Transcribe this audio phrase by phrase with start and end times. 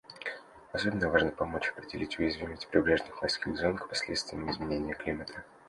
[0.73, 5.43] Особенно важно помочь определить уязвимость прибрежных морских зон к последствиям изменения климата.